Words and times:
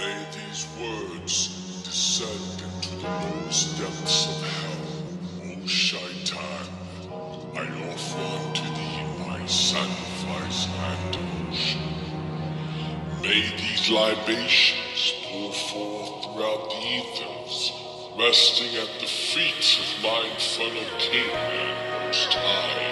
May 0.00 0.24
these 0.32 0.66
words 0.80 1.82
descend 1.84 2.62
into 2.62 2.96
the 2.96 3.08
lowest 3.08 3.78
depths 3.78 4.28
of 4.28 4.38
hell, 4.48 5.62
O 5.62 5.66
Shaitan. 5.66 6.64
I 7.54 7.66
offer 7.92 8.24
unto 8.40 8.62
thee 8.76 9.28
my 9.28 9.44
sacrifice 9.44 10.68
and 10.68 11.12
devotion. 11.12 11.82
May 13.20 13.42
these 13.58 13.90
libations 13.90 15.12
pour 15.24 15.52
forth 15.52 16.24
throughout 16.24 16.70
the 16.70 16.80
ethers, 16.96 17.72
resting 18.18 18.74
at 18.76 19.00
the 19.00 19.06
feet 19.06 19.68
of 19.82 20.02
my 20.02 20.30
infernal 20.32 20.98
king 20.98 21.28
and 21.30 22.06
most 22.06 22.32
high. 22.32 22.89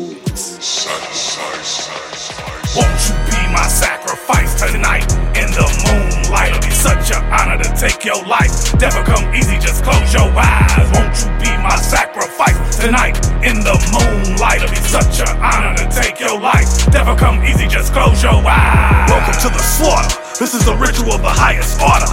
Won't 0.00 0.16
you 3.04 3.14
be 3.28 3.36
my 3.52 3.68
sacrifice 3.68 4.56
tonight 4.56 5.04
in 5.36 5.52
the 5.52 5.66
moonlight? 5.84 6.56
It'll 6.56 6.64
be 6.64 6.72
such 6.72 7.12
an 7.12 7.20
honor 7.28 7.62
to 7.62 7.68
take 7.76 8.02
your 8.04 8.24
life. 8.24 8.72
Never 8.80 9.04
come 9.04 9.34
easy, 9.34 9.58
just 9.58 9.84
close 9.84 10.14
your 10.14 10.32
eyes. 10.32 10.88
Won't 10.96 11.12
you 11.20 11.28
be 11.36 11.52
my 11.60 11.76
sacrifice 11.76 12.78
tonight 12.80 13.20
in 13.44 13.60
the 13.60 13.76
moonlight? 13.92 14.62
It'll 14.62 14.72
be 14.72 14.80
such 14.88 15.20
an 15.20 15.36
honor 15.36 15.76
to 15.76 15.84
take 15.92 16.18
your 16.18 16.40
life. 16.40 16.88
Never 16.92 17.14
come 17.14 17.44
easy, 17.44 17.68
just 17.68 17.92
close 17.92 18.22
your 18.22 18.40
eyes. 18.40 19.10
Welcome 19.10 19.36
to 19.42 19.48
the 19.52 19.62
slaughter. 19.62 20.16
This 20.40 20.54
is 20.54 20.64
the 20.64 20.76
ritual 20.76 21.12
of 21.12 21.20
the 21.20 21.28
highest 21.28 21.76
order. 21.84 22.08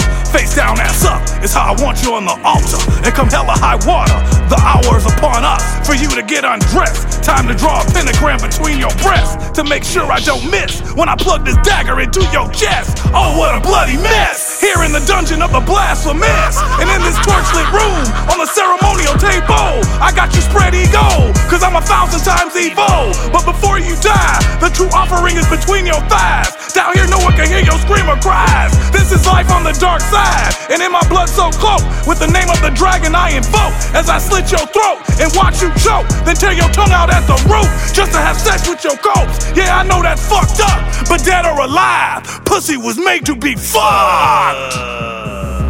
Down, 0.57 0.81
ass 0.81 1.05
up 1.05 1.21
is 1.45 1.53
how 1.53 1.69
I 1.69 1.77
want 1.85 2.01
you 2.01 2.17
on 2.17 2.25
the 2.25 2.33
altar. 2.41 2.81
And 3.05 3.13
come 3.13 3.29
hella 3.29 3.53
high 3.53 3.77
water, 3.85 4.17
the 4.49 4.57
hour 4.57 4.97
is 4.97 5.05
upon 5.05 5.45
us 5.45 5.61
for 5.85 5.93
you 5.93 6.09
to 6.17 6.25
get 6.25 6.49
undressed. 6.49 7.21
Time 7.21 7.45
to 7.45 7.53
draw 7.53 7.77
a 7.77 7.85
pentagram 7.93 8.41
between 8.41 8.81
your 8.81 8.89
breasts 9.05 9.37
to 9.53 9.61
make 9.61 9.85
sure 9.85 10.09
I 10.09 10.17
don't 10.25 10.49
miss 10.49 10.81
when 10.97 11.13
I 11.13 11.15
plug 11.15 11.45
this 11.45 11.61
dagger 11.61 12.01
into 12.01 12.25
your 12.33 12.49
chest. 12.49 13.05
Oh, 13.13 13.37
what 13.37 13.53
a 13.53 13.61
bloody 13.61 14.01
mess! 14.01 14.57
Here 14.57 14.81
in 14.81 14.89
the 14.89 15.05
dungeon 15.05 15.45
of 15.45 15.53
the 15.53 15.61
blasphemous, 15.61 16.57
and 16.81 16.89
in 16.89 17.05
this 17.05 17.21
torchlit 17.21 17.69
room 17.69 18.05
on 18.33 18.41
the 18.41 18.49
ceremonial 18.49 19.13
table, 19.21 19.85
I 20.01 20.09
got 20.09 20.33
you 20.33 20.41
spread 20.41 20.73
eagle, 20.73 21.37
cause 21.53 21.61
I'm 21.61 21.77
a 21.77 21.85
thousand 21.85 22.25
times 22.25 22.57
evil. 22.57 23.13
But 23.29 23.45
before 23.45 23.77
you 23.77 23.93
die, 24.01 24.41
the 24.57 24.73
true 24.73 24.89
offering 24.89 25.37
is 25.37 25.45
between 25.53 25.85
your 25.85 26.01
thighs. 26.09 26.49
Down 26.73 26.97
here, 26.97 27.05
no 27.05 27.21
one 27.21 27.37
can 27.37 27.45
hear 27.45 27.61
your 27.61 27.77
scream 27.77 28.09
or 28.09 28.17
cries. 28.25 28.73
Is 29.17 29.25
life 29.25 29.49
on 29.49 29.63
the 29.63 29.73
dark 29.73 30.01
side, 30.01 30.53
and 30.69 30.77
in 30.77 30.91
my 30.91 31.01
blood 31.09 31.25
so 31.25 31.49
cloaked 31.49 31.89
with 32.05 32.19
the 32.19 32.27
name 32.29 32.53
of 32.53 32.61
the 32.61 32.69
dragon 32.69 33.15
I 33.15 33.33
invoke 33.33 33.73
as 33.97 34.13
I 34.13 34.21
slit 34.21 34.51
your 34.51 34.61
throat 34.69 35.01
and 35.17 35.33
watch 35.33 35.57
you 35.57 35.73
choke, 35.73 36.05
then 36.21 36.35
tear 36.35 36.53
your 36.53 36.69
tongue 36.69 36.93
out 36.93 37.09
at 37.09 37.25
the 37.25 37.33
root 37.49 37.65
just 37.97 38.11
to 38.13 38.21
have 38.21 38.37
sex 38.37 38.69
with 38.69 38.83
your 38.83 38.93
corpse. 39.01 39.49
Yeah, 39.57 39.73
I 39.73 39.81
know 39.89 40.03
that's 40.03 40.21
fucked 40.21 40.61
up, 40.61 41.09
but 41.09 41.25
dead 41.25 41.49
or 41.49 41.57
alive, 41.65 42.29
pussy 42.45 42.77
was 42.77 42.99
made 42.99 43.25
to 43.25 43.35
be 43.35 43.55
fucked. 43.55 44.77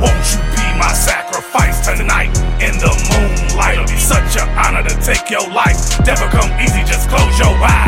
Won't 0.03 0.27
you 0.27 0.43
be 0.51 0.67
my 0.75 0.91
sacrifice 0.91 1.87
tonight 1.87 2.35
in 2.59 2.75
the 2.83 2.91
moonlight? 3.15 3.79
It'll 3.79 3.87
be 3.87 3.95
such 3.95 4.35
an 4.35 4.49
honor 4.59 4.83
to 4.83 4.95
take 5.07 5.31
your 5.31 5.47
life. 5.55 5.79
Never 6.03 6.27
come 6.35 6.51
easy, 6.59 6.83
just 6.83 7.07
close 7.07 7.39
your 7.39 7.55
eyes. 7.63 7.86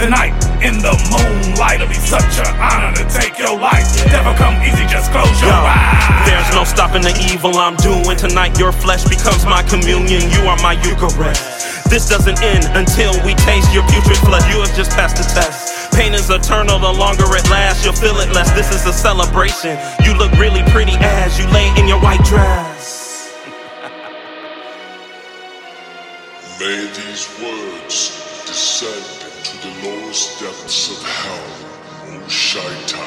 Tonight 0.00 0.32
in 0.64 0.80
the 0.80 0.96
moonlight? 1.12 1.84
It'll 1.84 1.92
be 1.92 2.00
such 2.00 2.40
an 2.40 2.48
honor 2.56 2.96
to 2.96 3.04
take 3.12 3.36
your 3.36 3.52
life. 3.52 3.84
Never 4.08 4.32
come 4.34 4.56
easy, 4.64 4.88
just 4.88 5.12
close 5.12 5.28
your 5.44 5.52
Yo, 5.52 5.68
eyes. 5.68 6.24
There's 6.24 6.50
no 6.56 6.64
stopping 6.64 7.04
the 7.04 7.12
evil 7.28 7.52
I'm 7.60 7.76
doing 7.76 8.16
tonight. 8.16 8.58
Your 8.58 8.72
flesh 8.72 9.04
becomes 9.04 9.44
my 9.44 9.62
communion. 9.68 10.32
You 10.32 10.48
are 10.48 10.56
my 10.64 10.80
Eucharist. 10.80 11.44
This 11.92 12.08
doesn't 12.08 12.40
end 12.40 12.64
until 12.72 13.12
we 13.26 13.34
taste 13.44 13.68
your 13.74 13.84
putrid 13.92 14.20
blood. 14.24 14.42
You 14.48 14.64
have 14.64 14.74
just 14.74 14.92
passed 14.96 15.20
the 15.20 15.26
test. 15.28 15.92
Pain 15.92 16.14
is 16.14 16.30
eternal, 16.30 16.78
the 16.78 16.92
longer 16.92 17.24
it 17.36 17.44
lasts, 17.50 17.84
you'll 17.84 17.92
feel 17.92 18.16
it 18.20 18.32
less. 18.32 18.50
This 18.52 18.72
is 18.72 18.86
a 18.86 18.92
celebration. 18.92 19.76
You 20.04 20.16
look 20.16 20.32
really 20.38 20.62
pretty 20.70 20.94
as 21.00 21.38
you 21.38 21.46
lay 21.50 21.68
in 21.76 21.88
your 21.88 22.00
white 22.00 22.24
dress. 22.24 23.34
May 26.60 26.86
these 26.94 27.26
words 27.42 28.44
descend 28.46 29.29
into 29.40 29.56
the 29.64 29.88
lowest 29.88 30.38
depths 30.40 30.90
of 30.92 31.00
hell, 31.00 31.48
O 32.12 32.28
Shaitan. 32.28 33.00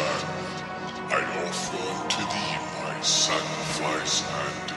I 1.14 1.22
offer 1.46 1.78
unto 1.78 2.22
thee 2.26 2.58
my 2.82 3.00
sacrifice 3.02 4.24
and. 4.26 4.74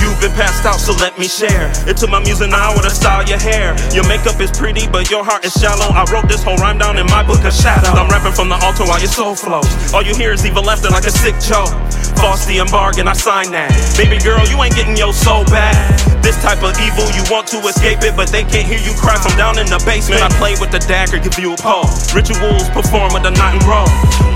You've 0.00 0.20
been 0.20 0.32
passed 0.32 0.64
out, 0.64 0.80
so 0.80 0.94
let 0.96 1.18
me 1.18 1.28
share. 1.28 1.68
It 1.84 1.98
took 1.98 2.08
my 2.08 2.20
muse 2.20 2.40
an 2.40 2.54
hour 2.54 2.80
to 2.80 2.88
style 2.88 3.26
your 3.28 3.38
hair. 3.38 3.76
Your 3.92 4.08
makeup 4.08 4.40
is 4.40 4.50
pretty, 4.50 4.88
but 4.88 5.10
your 5.10 5.24
heart 5.24 5.44
is 5.44 5.52
shallow. 5.52 5.92
I 5.92 6.08
wrote 6.10 6.28
this 6.28 6.42
whole 6.42 6.56
rhyme 6.56 6.78
down 6.78 6.96
in 6.96 7.04
my 7.06 7.22
book 7.26 7.44
of 7.44 7.52
shadows. 7.52 7.92
I'm 7.92 8.08
rapping 8.08 8.32
from 8.32 8.48
the 8.48 8.56
altar 8.64 8.84
while 8.84 9.00
your 9.00 9.12
soul 9.12 9.34
flows. 9.34 9.68
All 9.92 10.02
you 10.02 10.14
hear 10.14 10.32
is 10.32 10.46
evil 10.46 10.62
laughter 10.62 10.88
like 10.88 11.04
a 11.04 11.10
sick 11.10 11.36
joke. 11.44 11.68
False 12.16 12.46
the 12.46 12.58
bargain, 12.70 13.08
I 13.08 13.12
sign 13.12 13.52
that. 13.52 13.70
Baby 13.96 14.18
girl, 14.22 14.42
you 14.48 14.56
ain't 14.62 14.74
getting 14.74 14.96
your 14.96 15.12
soul 15.12 15.44
back. 15.46 15.76
This 16.22 16.36
type 16.42 16.62
of 16.66 16.74
evil, 16.82 17.06
you 17.14 17.22
want 17.30 17.46
to 17.54 17.58
escape 17.70 18.02
it, 18.02 18.16
but 18.16 18.28
they 18.34 18.42
can't 18.42 18.66
hear 18.66 18.82
you 18.82 18.90
cry 18.98 19.14
from 19.14 19.36
down 19.38 19.58
in 19.62 19.70
the 19.70 19.78
basement. 19.86 20.22
I 20.22 20.28
play 20.40 20.58
with 20.58 20.74
the 20.74 20.82
dagger, 20.82 21.22
give 21.22 21.38
you 21.38 21.54
a 21.54 21.56
pulse. 21.56 22.10
Rituals 22.12 22.68
perform 22.74 23.14
with 23.14 23.24
a 23.24 23.32
knot 23.32 23.54
and 23.54 23.64
roll. 23.64 23.86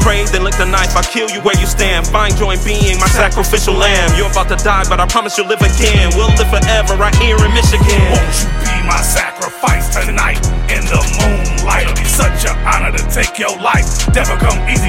Pray, 0.00 0.24
then 0.32 0.46
lick 0.46 0.56
the 0.56 0.64
knife, 0.64 0.96
I 0.96 1.02
kill 1.02 1.28
you 1.28 1.44
where 1.44 1.58
you 1.60 1.66
stand. 1.66 2.06
Find 2.08 2.32
joy 2.32 2.56
in 2.56 2.62
being 2.64 2.96
my 2.96 3.10
sacrificial 3.10 3.74
lamb. 3.74 4.16
You're 4.16 4.30
about 4.30 4.48
to 4.48 4.56
die, 4.56 4.88
but 4.88 4.96
I 4.96 5.04
promise 5.10 5.36
you'll 5.36 5.50
live 5.50 5.60
again. 5.60 6.08
We'll 6.16 6.32
live 6.40 6.48
forever 6.48 6.96
right 6.96 7.14
here 7.20 7.36
in 7.36 7.52
Michigan. 7.52 8.00
Won't 8.08 8.32
you 8.40 8.48
be 8.64 8.76
my 8.88 9.02
sacrifice 9.04 9.92
tonight 9.92 10.40
in 10.72 10.80
the 10.88 11.00
moonlight? 11.20 11.84
It'll 11.84 12.00
be 12.00 12.08
such 12.08 12.48
an 12.48 12.56
honor 12.64 12.96
to 12.96 13.02
take 13.12 13.36
your 13.36 13.52
life. 13.60 14.08
Never 14.16 14.40
come 14.40 14.56
easy, 14.72 14.79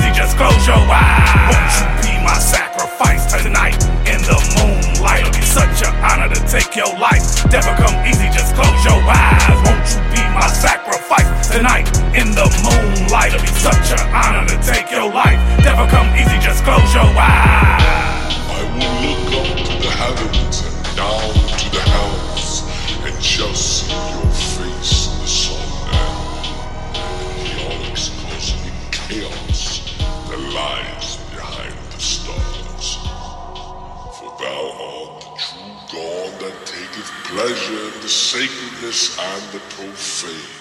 easy, 0.00 0.12
just 0.12 0.36
close 0.36 0.66
your 0.66 0.80
eyes. 0.88 1.52
Won't 1.52 1.72
you 1.76 1.86
be 2.08 2.24
my 2.24 2.38
sacrifice 2.38 3.28
tonight 3.32 3.76
in 4.08 4.20
the 4.24 4.38
moonlight? 4.56 5.26
It'll 5.26 5.32
be 5.32 5.44
such 5.44 5.84
an 5.84 5.94
honor 6.00 6.32
to 6.32 6.40
take 6.48 6.74
your 6.76 6.92
life. 6.98 7.44
Never 7.50 7.74
come 7.76 7.94
easy, 8.06 8.28
just 8.32 8.54
close 8.54 8.84
your 8.84 9.00
eyes. 9.04 9.58
Won't 9.64 9.84
you 9.92 10.00
be 10.12 10.22
my 10.32 10.48
sacrifice 10.48 11.48
tonight 11.48 11.88
in 12.16 12.32
the 12.32 12.46
moonlight? 12.64 13.34
It'll 13.34 13.44
be 13.44 13.52
such 13.60 13.92
an 13.92 14.04
honor 14.14 14.46
to 14.48 14.56
take 14.64 14.90
your 14.90 15.10
life. 15.12 15.38
Never 15.64 15.86
come 15.88 16.08
easy, 16.16 16.38
just 16.40 16.64
close 16.64 16.94
your 16.94 17.10
eyes. 17.16 17.84
I 18.48 18.64
will 18.72 18.88
look 19.04 19.28
up 19.36 19.48
to 19.68 19.74
the 19.84 19.90
heavens 19.90 20.64
and 20.64 20.96
down 20.96 21.49
that 30.30 30.38
lies 30.54 31.16
behind 31.34 31.74
the 31.90 31.98
stars. 32.00 32.96
For 34.16 34.30
thou 34.38 34.62
art 34.78 35.20
the 35.22 35.32
true 35.38 35.74
God 35.92 36.40
that 36.40 36.66
taketh 36.66 37.10
pleasure 37.24 37.96
in 37.96 38.00
the 38.00 38.08
sacredness 38.08 39.18
and 39.18 39.42
the 39.52 39.58
profane. 39.74 40.59